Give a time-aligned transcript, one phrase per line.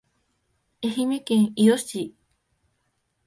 [0.83, 2.15] 愛媛県伊予市